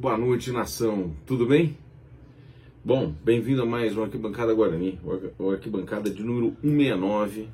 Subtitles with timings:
[0.00, 1.14] Boa noite, nação.
[1.26, 1.76] Tudo bem?
[2.82, 4.98] Bom, bem-vindo a mais uma Arquibancada Guarani,
[5.38, 7.42] o Arquibancada de número 169.
[7.42, 7.48] Uh,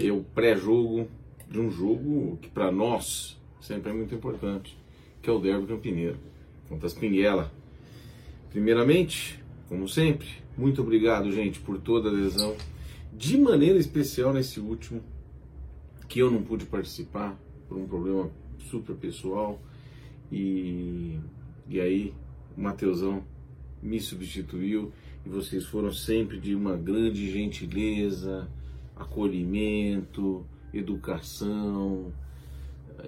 [0.00, 1.08] eu pré-jogo
[1.50, 4.78] de um jogo que para nós sempre é muito importante,
[5.20, 6.18] que é o Derby Campineiro,
[6.68, 7.50] contra as Pinguela.
[8.50, 12.54] Primeiramente, como sempre, muito obrigado, gente, por toda a adesão.
[13.12, 15.02] De maneira especial nesse último,
[16.08, 17.36] que eu não pude participar
[17.68, 18.30] por um problema
[18.70, 19.60] super pessoal.
[20.32, 21.20] E,
[21.68, 22.14] e aí
[22.56, 23.22] o Mateusão
[23.82, 24.90] me substituiu
[25.26, 28.48] e vocês foram sempre de uma grande gentileza,
[28.96, 32.12] acolhimento, educação,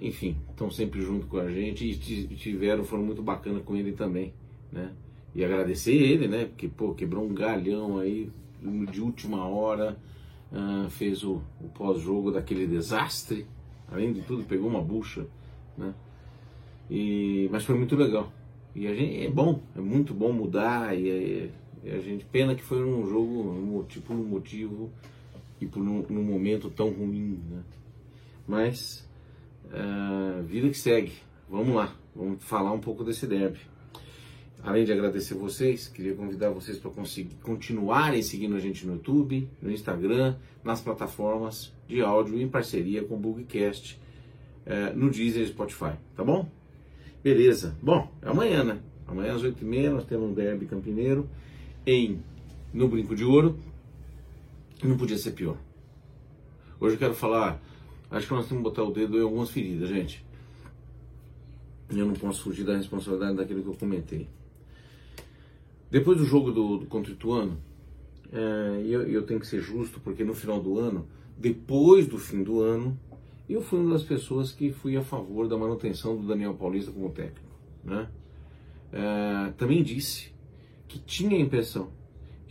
[0.01, 4.33] enfim, estão sempre junto com a gente e tiveram, foram muito bacana com ele também,
[4.71, 4.91] né?
[5.33, 6.45] E agradecer ele, né?
[6.45, 8.29] Porque, pô, quebrou um galhão aí
[8.91, 9.97] de última hora,
[10.51, 13.45] uh, fez o, o pós-jogo daquele desastre,
[13.91, 15.27] além de tudo, pegou uma bucha,
[15.77, 15.93] né?
[16.89, 18.31] E, mas foi muito legal.
[18.75, 20.97] E a gente, é bom, é muito bom mudar.
[20.97, 21.51] E,
[21.83, 24.91] e a gente, pena que foi um jogo, tipo, um motivo
[25.59, 27.63] e por um, momento tão ruim, né?
[28.47, 29.07] Mas,
[29.65, 31.13] uh, vida que segue.
[31.49, 33.59] Vamos lá, vamos falar um pouco desse derby.
[34.63, 36.89] Além de agradecer vocês, queria convidar vocês para
[37.43, 43.13] continuarem seguindo a gente no YouTube, no Instagram, nas plataformas de áudio em parceria com
[43.13, 43.99] o Bugcast,
[44.65, 46.49] é, no Deezer e Spotify, tá bom?
[47.25, 47.75] Beleza.
[47.81, 48.79] Bom, é amanhã, né?
[49.07, 51.27] Amanhã às 8h30 nós temos um derby campineiro
[51.83, 52.19] em
[52.71, 53.57] no Brinco de Ouro.
[54.83, 55.57] Não podia ser pior.
[56.79, 57.59] Hoje eu quero falar,
[58.11, 60.23] acho que nós temos que botar o dedo em algumas feridas, gente.
[61.89, 64.27] Eu não posso fugir da responsabilidade daquilo que eu comentei.
[65.89, 67.57] Depois do jogo do, do contra o Ituano,
[68.31, 72.43] é, eu, eu tenho que ser justo, porque no final do ano, depois do fim
[72.43, 72.95] do ano,
[73.53, 77.11] eu fui uma das pessoas que fui a favor da manutenção do Daniel Paulista como
[77.11, 77.55] técnico.
[77.83, 78.09] Né?
[78.91, 80.33] É, também disse
[80.87, 81.91] que tinha a impressão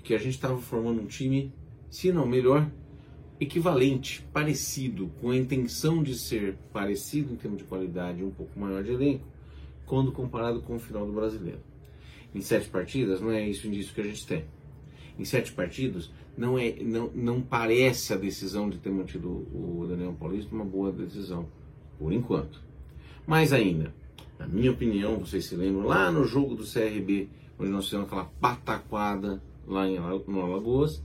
[0.02, 1.52] que a gente estava formando um time,
[1.90, 2.70] se não melhor,
[3.40, 8.83] equivalente, parecido, com a intenção de ser parecido em termos de qualidade, um pouco maior
[8.84, 9.24] de elenco,
[9.86, 11.60] quando comparado com o final do brasileiro.
[12.34, 14.44] Em sete partidas, não é isso indício que a gente tem.
[15.18, 20.14] Em sete partidos, não, é, não, não parece a decisão de ter mantido o Daniel
[20.18, 21.48] Paulista uma boa decisão,
[21.98, 22.61] por enquanto.
[23.27, 23.95] Mais ainda,
[24.39, 27.28] na minha opinião, vocês se lembram, lá no jogo do CRB,
[27.58, 31.02] onde nós fizemos aquela pataquada lá em no Alagoas,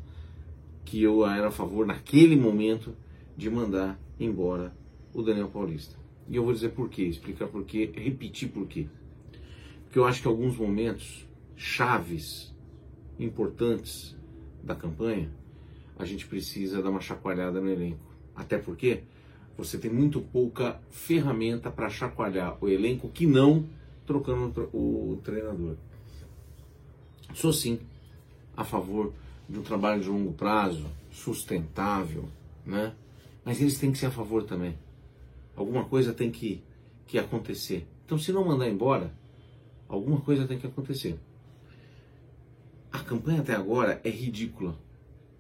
[0.84, 2.96] que eu era a favor, naquele momento,
[3.38, 4.76] de mandar embora
[5.14, 5.96] o Daniel Paulista.
[6.28, 8.88] E eu vou dizer por quê, explicar por quê, repetir por quê.
[9.84, 12.54] Porque eu acho que alguns momentos chaves,
[13.20, 14.16] importantes
[14.64, 15.30] da campanha,
[15.98, 18.06] a gente precisa dar uma chacoalhada no elenco.
[18.36, 19.04] Até porque
[19.58, 23.68] você tem muito pouca ferramenta para chacoalhar o elenco que não
[24.06, 25.76] trocando o treinador.
[27.34, 27.80] Sou sim
[28.56, 29.14] a favor
[29.48, 32.26] de um trabalho de longo prazo, sustentável,
[32.66, 32.94] né?
[33.44, 34.78] Mas eles têm que ser a favor também.
[35.56, 36.64] Alguma coisa tem que,
[37.08, 37.88] que acontecer.
[38.06, 39.14] Então, se não mandar embora,
[39.88, 41.20] alguma coisa tem que acontecer
[42.92, 44.76] a campanha até agora é ridícula,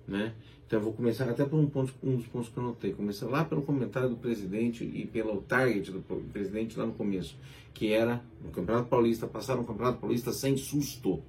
[0.07, 0.33] né?
[0.69, 3.25] Então eu vou começar até por um, ponto, um dos pontos que eu notei, começar
[3.25, 5.99] lá pelo comentário do presidente e pelo target do
[6.31, 7.35] presidente lá no começo,
[7.73, 11.23] que era no Campeonato Paulista, passar no Campeonato Paulista sem susto.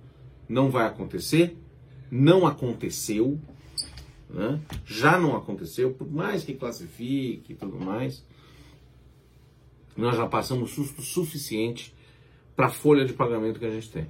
[0.47, 1.57] Não vai acontecer,
[2.11, 3.39] não aconteceu,
[4.29, 4.61] né?
[4.85, 8.23] já não aconteceu, por mais que classifique e tudo mais,
[9.97, 11.95] nós já passamos susto suficiente
[12.55, 14.07] para a folha de pagamento que a gente tem.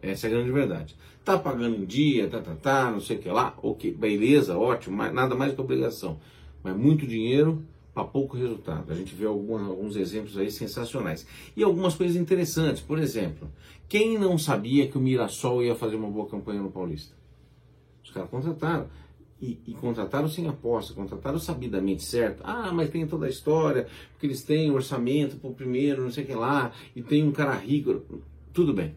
[0.00, 0.96] Essa é a grande verdade.
[1.24, 4.96] Tá pagando em dia, tá, tá, tá, não sei o que lá, ok, beleza, ótimo,
[4.96, 6.18] mas nada mais que obrigação.
[6.62, 7.62] Mas muito dinheiro
[7.98, 8.92] para pouco resultado.
[8.92, 11.26] A gente vê alguns, alguns exemplos aí sensacionais.
[11.56, 12.80] E algumas coisas interessantes.
[12.80, 13.50] Por exemplo,
[13.88, 17.16] quem não sabia que o Mirassol ia fazer uma boa campanha no Paulista?
[18.04, 18.86] Os caras contrataram.
[19.40, 22.42] E, e, contrataram sem aposta, contrataram sabidamente certo.
[22.44, 26.24] Ah, mas tem toda a história, porque eles têm orçamento para o primeiro, não sei
[26.24, 28.02] o que lá, e tem um cara rico.
[28.52, 28.96] Tudo bem.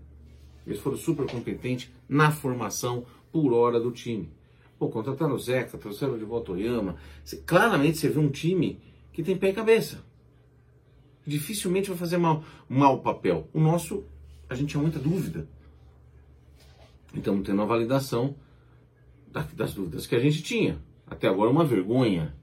[0.65, 4.29] Eles foram super competentes na formação por hora do time.
[4.77, 6.95] Pô, contrataram o Zeca, trouxeram de volta o Yama.
[7.45, 8.79] Claramente você vê um time
[9.13, 10.03] que tem pé e cabeça.
[11.25, 13.47] Dificilmente vai fazer mal, mal papel.
[13.53, 14.03] O nosso,
[14.49, 15.47] a gente tinha muita dúvida.
[17.13, 18.35] Então, tendo a validação
[19.53, 20.79] das dúvidas que a gente tinha.
[21.05, 22.33] Até agora, uma vergonha.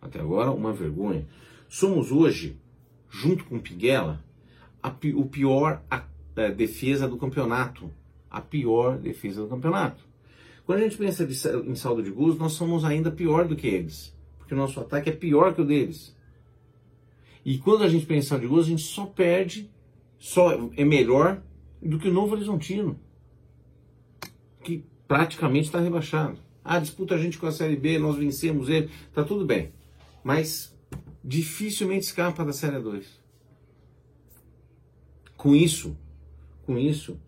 [0.00, 1.26] Até agora, uma vergonha.
[1.68, 2.56] Somos hoje,
[3.10, 4.22] junto com o Pinguela,
[4.82, 5.82] a, o pior
[6.36, 7.90] é, defesa do campeonato.
[8.30, 10.02] A pior defesa do campeonato.
[10.64, 11.34] Quando a gente pensa de,
[11.68, 14.16] em saldo de gols, nós somos ainda pior do que eles.
[14.38, 16.16] Porque o nosso ataque é pior que o deles.
[17.44, 19.70] E quando a gente pensa em saldo de gols, a gente só perde,
[20.18, 21.42] só é melhor
[21.82, 22.98] do que o Novo Horizontino,
[24.62, 26.38] que praticamente está rebaixado.
[26.64, 29.72] Ah, disputa a gente com a Série B, nós vencemos ele, tá tudo bem.
[30.22, 30.72] Mas
[31.24, 33.20] dificilmente escapa da Série 2.
[35.36, 35.96] Com isso,
[36.64, 37.18] com isso,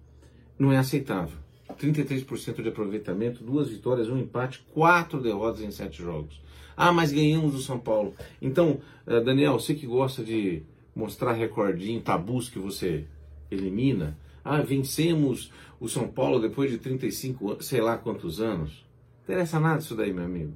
[0.59, 1.39] não é aceitável.
[1.73, 6.41] 33% de aproveitamento, duas vitórias, um empate, quatro derrotas em sete jogos.
[6.77, 8.15] Ah, mas ganhamos do São Paulo.
[8.41, 10.63] Então, eh, Daniel, você que gosta de
[10.95, 13.05] mostrar recordinho, tabus que você
[13.51, 14.17] elimina.
[14.45, 18.85] Ah, vencemos o São Paulo depois de 35, sei lá quantos anos.
[19.27, 20.53] Não interessa nada isso daí, meu amigo.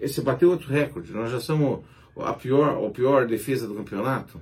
[0.00, 1.12] Você bateu outro recorde.
[1.12, 1.80] Nós já somos
[2.16, 4.40] a pior, a pior defesa do campeonato.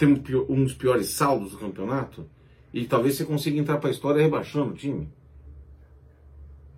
[0.00, 2.24] Temos um dos piores saldos do campeonato.
[2.72, 5.12] E talvez você consiga entrar para a história rebaixando o time.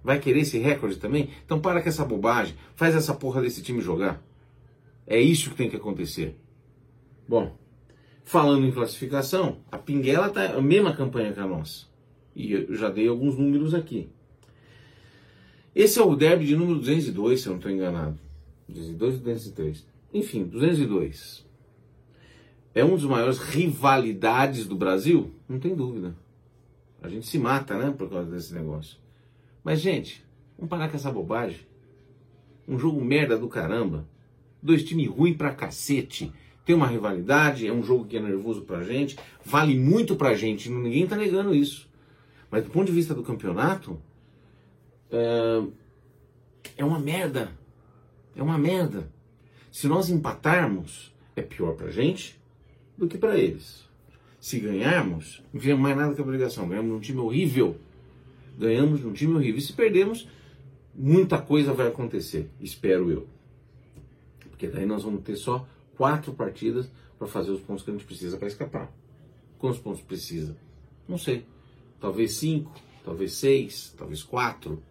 [0.03, 1.31] Vai querer esse recorde também?
[1.47, 2.57] Então para com essa bobagem.
[2.75, 4.21] Faz essa porra desse time jogar.
[5.07, 6.37] É isso que tem que acontecer.
[7.29, 7.57] Bom,
[8.25, 11.87] falando em classificação, a Pinguela tá a mesma campanha que a nossa.
[12.35, 14.09] E eu já dei alguns números aqui.
[15.73, 18.19] Esse é o derby de número 202, se eu não estou enganado.
[18.69, 19.87] 202 e 203.
[20.13, 21.52] Enfim, 202.
[22.75, 25.31] É um dos maiores rivalidades do Brasil?
[25.49, 26.17] Não tem dúvida.
[27.03, 28.97] A gente se mata, né, por causa desse negócio.
[29.63, 30.25] Mas, gente,
[30.57, 31.61] vamos parar com essa bobagem.
[32.67, 34.09] Um jogo merda do caramba.
[34.63, 36.33] Dois times ruins pra cacete.
[36.65, 40.71] Tem uma rivalidade, é um jogo que é nervoso pra gente, vale muito pra gente,
[40.71, 41.91] ninguém tá negando isso.
[42.49, 44.01] Mas do ponto de vista do campeonato,
[45.11, 45.63] é,
[46.77, 47.51] é uma merda.
[48.37, 49.11] É uma merda.
[49.73, 52.41] Se nós empatarmos, é pior pra gente
[52.97, 53.85] do que para eles.
[54.41, 56.69] Se ganharmos, não fizemos mais nada que obrigação.
[56.69, 57.77] Ganhamos num time horrível.
[58.59, 59.59] Ganhamos num time horrível.
[59.59, 60.29] E se perdermos,
[60.95, 63.27] muita coisa vai acontecer, espero eu.
[64.51, 65.67] Porque daí nós vamos ter só
[65.97, 68.93] quatro partidas para fazer os pontos que a gente precisa para escapar.
[69.59, 70.57] Quantos pontos precisa?
[71.09, 71.47] Não sei.
[72.01, 72.73] Talvez cinco,
[73.05, 74.83] talvez seis, talvez quatro.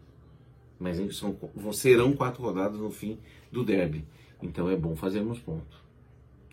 [0.80, 1.38] Mas são,
[1.74, 3.18] serão quatro rodadas no fim
[3.51, 4.06] do derby.
[4.42, 5.81] Então é bom fazermos ponto.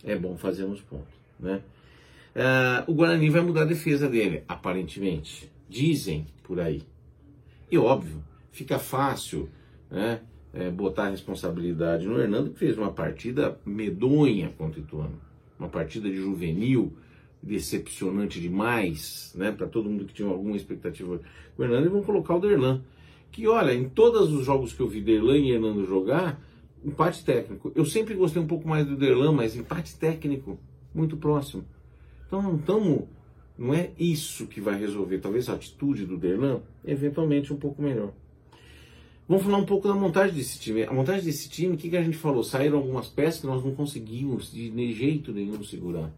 [0.02, 1.17] É bom fazermos ponto.
[1.38, 1.62] Né?
[2.34, 5.50] Uh, o Guarani vai mudar a defesa dele, aparentemente.
[5.68, 6.82] Dizem por aí.
[7.70, 9.48] E óbvio, fica fácil
[9.90, 10.20] né,
[10.52, 15.20] é, botar a responsabilidade no Hernando, que fez uma partida medonha contra o Ituano.
[15.58, 16.92] Uma partida de juvenil,
[17.42, 21.20] decepcionante demais, né, para todo mundo que tinha alguma expectativa.
[21.56, 22.82] O Hernando, e vão colocar o Derlan.
[23.30, 26.40] Que olha, em todos os jogos que eu vi Derlan e Hernando jogar,
[26.84, 27.70] empate técnico.
[27.74, 30.58] Eu sempre gostei um pouco mais do Derlan, mas empate técnico,
[30.94, 31.64] muito próximo.
[32.26, 33.04] Então não estamos.
[33.56, 35.18] Não é isso que vai resolver.
[35.18, 38.12] Talvez a atitude do Derlan, eventualmente, um pouco melhor.
[39.28, 40.84] Vamos falar um pouco da montagem desse time.
[40.84, 42.42] A montagem desse time, o que, que a gente falou?
[42.42, 46.10] Saíram algumas peças que nós não conseguimos de jeito nenhum segurar.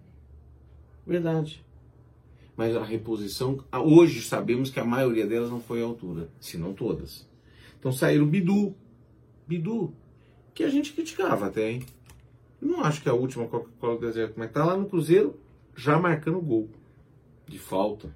[1.06, 1.64] Verdade.
[2.56, 6.73] Mas a reposição, hoje sabemos que a maioria delas não foi à altura, se não
[6.73, 7.26] todas.
[7.78, 8.75] Então saíram Bidu.
[9.49, 9.93] Bidu,
[10.55, 11.82] que a gente criticava até, hein?
[12.61, 15.39] Eu não acho que é a última Coca-Cola do deserto, mas tá lá no Cruzeiro
[15.75, 16.69] já marcando gol.
[17.47, 18.15] De falta.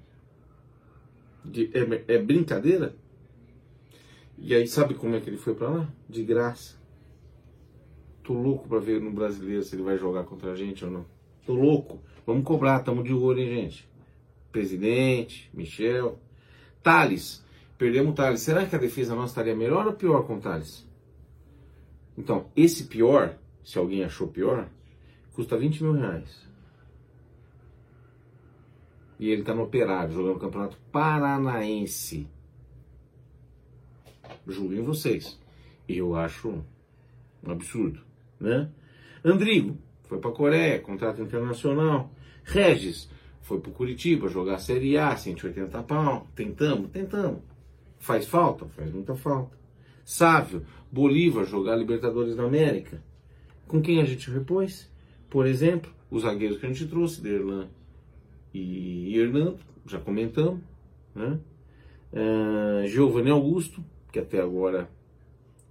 [1.43, 2.95] De, é, é brincadeira?
[4.37, 5.89] E aí sabe como é que ele foi para lá?
[6.07, 6.75] De graça.
[8.23, 11.05] Tô louco para ver no brasileiro se ele vai jogar contra a gente ou não.
[11.45, 12.01] Tô louco.
[12.25, 13.89] Vamos cobrar, tamo de olho, hein, gente.
[14.51, 16.19] Presidente, Michel.
[16.81, 17.43] Thales.
[17.77, 18.41] Perdemos o Thales.
[18.41, 20.87] Será que a defesa nossa estaria melhor ou pior com o Thales?
[22.17, 24.69] Então, esse pior, se alguém achou pior,
[25.33, 26.47] custa 20 mil reais.
[29.19, 32.29] E ele tá no operário, jogando no Campeonato Paranaense
[34.47, 35.39] julguem vocês.
[35.87, 36.63] Eu acho
[37.43, 37.99] um absurdo,
[38.39, 38.69] né?
[39.23, 42.11] Andrigo foi para Coreia, contrato internacional.
[42.43, 43.09] Regis
[43.41, 46.27] foi para Curitiba jogar a Série A, 180 pau.
[46.35, 47.41] Tentamos, tentamos.
[47.99, 48.65] Faz falta?
[48.67, 49.57] Faz muita falta.
[50.03, 53.01] Sávio, Bolívar jogar Libertadores da América.
[53.67, 54.89] Com quem a gente repôs?
[55.29, 57.67] Por exemplo, os zagueiros que a gente trouxe, Derlan
[58.53, 60.61] e Hernando, já comentamos.
[61.13, 61.39] Né?
[62.13, 64.89] Uh, Giovanni Augusto, que até agora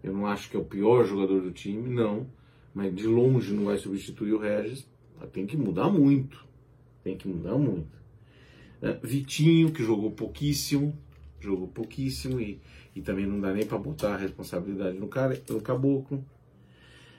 [0.03, 2.27] eu não acho que é o pior jogador do time, não,
[2.75, 4.87] mas de longe não vai substituir o Regis.
[5.33, 6.45] Tem que mudar muito.
[7.03, 7.97] Tem que mudar muito.
[8.83, 10.95] É, Vitinho, que jogou pouquíssimo,
[11.41, 12.61] jogou pouquíssimo e,
[12.95, 16.23] e também não dá nem para botar a responsabilidade no, cara, no caboclo.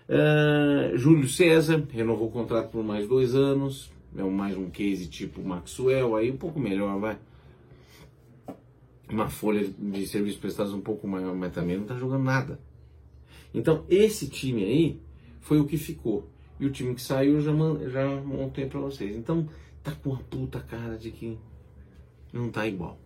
[0.07, 3.91] É, Júlio César renovou o contrato por mais dois anos.
[4.17, 7.17] É mais um case tipo Maxwell, aí um pouco melhor, vai
[9.09, 12.59] uma folha de serviços prestados um pouco maior, mas também não está jogando nada.
[13.53, 14.99] Então, esse time aí
[15.41, 16.27] foi o que ficou.
[16.59, 17.51] E o time que saiu já,
[17.89, 19.15] já montei para vocês.
[19.15, 19.47] Então
[19.83, 21.37] tá com uma puta cara de que
[22.33, 22.97] não tá igual.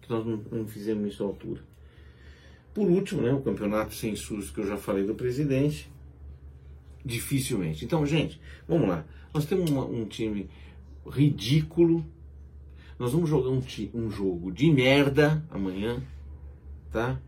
[0.00, 1.60] Que nós não, não fizemos isso à altura.
[2.72, 5.90] Por último, né, o campeonato sem SUS que eu já falei do presidente.
[7.04, 7.84] Dificilmente.
[7.84, 9.04] Então, gente, vamos lá.
[9.34, 10.48] Nós temos uma, um time
[11.06, 12.04] ridículo.
[12.98, 13.62] Nós vamos jogar um,
[13.94, 16.02] um jogo de merda amanhã,
[16.90, 17.20] tá?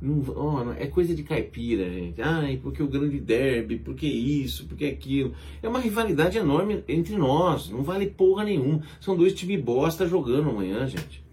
[0.00, 2.20] Não, oh, é coisa de caipira, gente.
[2.20, 5.34] Ai, porque o grande derby, porque isso, porque aquilo.
[5.62, 7.70] É uma rivalidade enorme entre nós.
[7.70, 8.82] Não vale porra nenhuma.
[9.00, 11.24] São dois times bosta jogando amanhã, gente.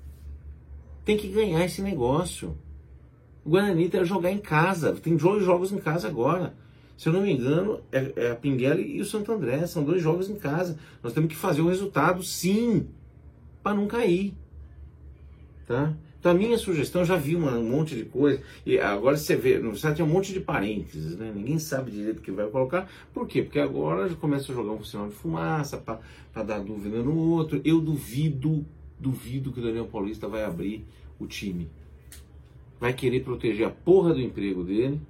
[1.04, 2.58] Tem que ganhar esse negócio.
[3.44, 4.94] O Guarani tem que jogar em casa.
[4.94, 6.56] Tem dois jogos em casa agora.
[6.98, 9.66] Se eu não me engano, é, é a Pinguela e o Santo André.
[9.66, 10.78] São dois jogos em casa.
[11.02, 12.88] Nós temos que fazer o resultado, sim,
[13.62, 14.34] para não cair.
[15.66, 15.94] Tá?
[16.24, 19.60] Então a minha sugestão, já vi uma, um monte de coisa, e agora você vê,
[19.60, 21.30] no site tem um monte de parênteses, né?
[21.36, 22.90] Ninguém sabe direito o que vai colocar.
[23.14, 23.42] Por quê?
[23.42, 27.60] Porque agora já começa a jogar um sinal de fumaça para dar dúvida no outro.
[27.66, 28.66] Eu duvido,
[28.98, 30.86] duvido que o Daniel Paulista vai abrir
[31.20, 31.70] o time.
[32.80, 35.02] Vai querer proteger a porra do emprego dele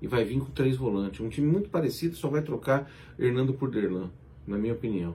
[0.00, 1.20] e vai vir com três volantes.
[1.20, 4.10] Um time muito parecido, só vai trocar Hernando por Derlan,
[4.46, 5.14] na minha opinião.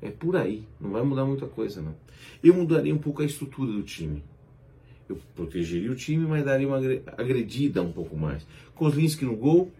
[0.00, 1.94] É por aí, não vai mudar muita coisa não.
[2.42, 4.22] Eu mudaria um pouco a estrutura do time
[5.12, 6.78] eu protegeria o time, mas daria uma
[7.16, 8.46] agredida um pouco mais.
[8.74, 9.70] Kozlinski no gol,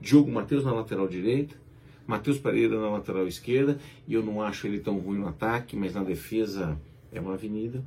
[0.00, 1.54] Diogo Matheus na lateral direita,
[2.06, 5.94] Matheus Pereira na lateral esquerda, e eu não acho ele tão ruim no ataque, mas
[5.94, 6.78] na defesa
[7.12, 7.82] é uma avenida,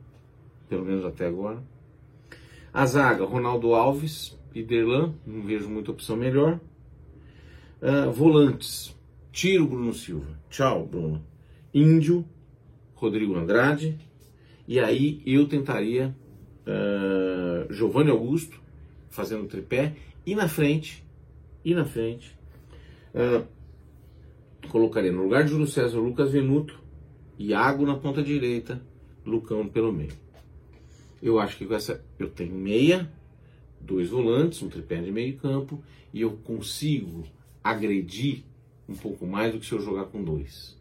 [0.69, 1.61] pelo menos até agora.
[2.73, 4.65] A zaga, Ronaldo Alves e
[5.25, 6.59] não vejo muita opção melhor.
[7.81, 8.95] Uh, volantes,
[9.31, 11.21] tiro Bruno Silva, tchau Bruno.
[11.73, 12.25] Índio,
[12.93, 13.99] Rodrigo Andrade,
[14.65, 16.15] e aí eu tentaria
[16.65, 18.61] uh, Giovanni Augusto
[19.09, 19.93] fazendo tripé
[20.25, 21.05] e na frente,
[21.63, 22.33] e na frente,
[23.13, 23.45] uh,
[24.69, 26.79] colocaria no lugar de Júlio César Lucas Venuto,
[27.37, 28.81] Iago na ponta direita,
[29.25, 30.13] Lucão pelo meio.
[31.21, 33.11] Eu acho que com essa eu tenho meia,
[33.85, 35.81] dois volantes, um tripé de meio campo
[36.13, 37.23] e eu consigo
[37.63, 38.43] agredir
[38.87, 40.77] um pouco mais do que se eu jogar com dois.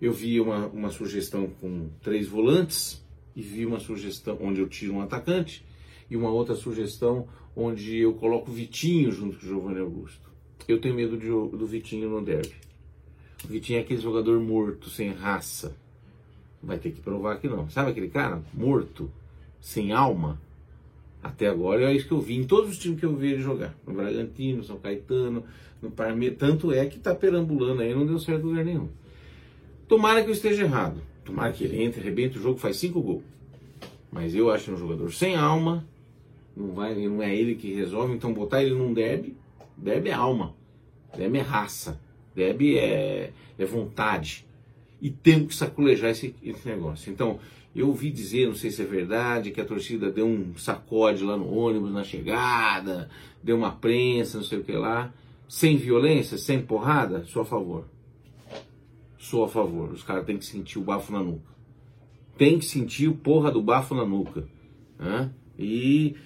[0.00, 3.02] Eu vi uma, uma sugestão com três volantes,
[3.34, 5.64] e vi uma sugestão onde eu tiro um atacante
[6.10, 10.30] e uma outra sugestão onde eu coloco o Vitinho junto com o Giovanni Augusto.
[10.68, 12.54] Eu tenho medo de, do Vitinho no derby.
[13.44, 15.74] O Vitinho é aquele jogador morto, sem raça.
[16.62, 17.68] Vai ter que provar que não.
[17.68, 19.10] Sabe aquele cara morto,
[19.60, 20.40] sem alma?
[21.22, 23.42] Até agora é isso que eu vi em todos os times que eu vi ele
[23.42, 23.74] jogar.
[23.86, 25.44] No Bragantino, São Caetano,
[25.80, 26.30] no Parme.
[26.32, 28.88] Tanto é que tá perambulando aí, não deu certo lugar nenhum.
[29.86, 31.00] Tomara que eu esteja errado.
[31.24, 33.22] Tomara que ele entre, arrebenta o jogo, faz cinco gols.
[34.10, 35.86] Mas eu acho um jogador sem alma.
[36.56, 38.14] Não, vai, não é ele que resolve.
[38.14, 39.36] Então botar ele num derby,
[39.76, 40.54] derby é alma.
[41.16, 42.00] Derby é raça.
[42.34, 44.44] Derby é, é vontade.
[45.00, 47.12] E temos que saculejar esse, esse negócio.
[47.12, 47.38] Então,
[47.74, 51.36] eu ouvi dizer, não sei se é verdade, que a torcida deu um sacode lá
[51.36, 53.08] no ônibus na chegada,
[53.42, 55.12] deu uma prensa, não sei o que lá.
[55.48, 57.84] Sem violência, sem porrada, sou a favor
[59.22, 59.92] sou a favor.
[59.92, 61.52] Os caras têm que sentir o bafo na nuca.
[62.36, 64.46] Tem que sentir o porra do bafo na nuca.
[64.98, 65.30] Né?
[65.56, 66.16] E,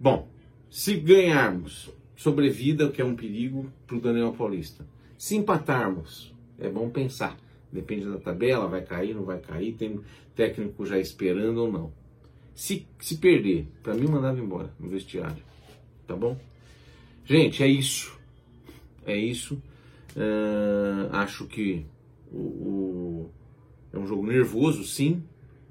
[0.00, 0.26] bom,
[0.70, 4.86] se ganharmos, sobrevida, que é um perigo para o Daniel Paulista.
[5.18, 7.36] Se empatarmos, é bom pensar.
[7.74, 10.00] Depende da tabela, vai cair, não vai cair, tem
[10.36, 11.92] técnico já esperando ou não.
[12.54, 15.42] Se, se perder, para mim mandava embora no vestiário.
[16.06, 16.38] Tá bom?
[17.24, 18.16] Gente, é isso.
[19.04, 19.60] É isso.
[20.16, 21.84] Uh, acho que
[22.30, 23.30] o, o,
[23.92, 25.24] é um jogo nervoso, sim,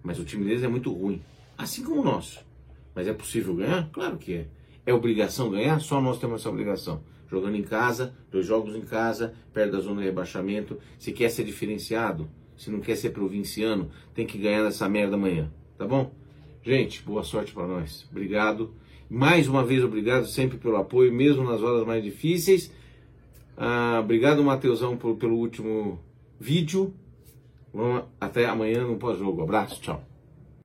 [0.04, 1.22] mas o time deles é muito ruim.
[1.58, 2.46] Assim como o nosso.
[2.94, 3.90] Mas é possível ganhar?
[3.94, 4.48] Claro que é.
[4.86, 5.80] É obrigação ganhar?
[5.80, 7.02] Só nós temos essa obrigação.
[7.30, 10.78] Jogando em casa, dois jogos em casa, perto da zona de rebaixamento.
[11.00, 15.52] Se quer ser diferenciado, se não quer ser provinciano, tem que ganhar nessa merda amanhã.
[15.78, 16.12] Tá bom?
[16.62, 18.08] Gente, boa sorte para nós.
[18.12, 18.74] Obrigado.
[19.10, 22.72] Mais uma vez, obrigado sempre pelo apoio, mesmo nas horas mais difíceis.
[23.58, 26.00] Ah, obrigado, Mateusão, pelo último
[26.40, 26.94] vídeo.
[27.74, 29.42] Vamos até amanhã no pós-jogo.
[29.42, 30.13] Abraço, tchau.